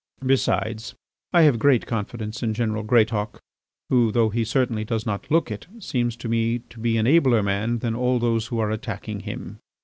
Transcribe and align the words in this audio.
Besides 0.25 0.95
I 1.31 1.43
have 1.43 1.59
great 1.59 1.85
confidence 1.85 2.41
in 2.41 2.55
general 2.55 2.81
Greatauk, 2.81 3.39
who, 3.91 4.11
though 4.11 4.29
he 4.29 4.43
certainly 4.43 4.83
does 4.83 5.05
not 5.05 5.29
look 5.29 5.51
it, 5.51 5.67
seems 5.79 6.15
to 6.15 6.27
me 6.27 6.57
to 6.71 6.79
be 6.79 6.97
an 6.97 7.05
abler 7.05 7.43
man 7.43 7.77
than 7.77 7.93
all 7.95 8.17
those 8.17 8.47
who 8.47 8.57
are 8.57 8.71
attacking 8.71 9.19
him." 9.19 9.59